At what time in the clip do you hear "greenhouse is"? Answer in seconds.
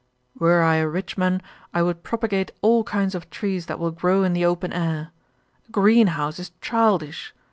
5.71-6.51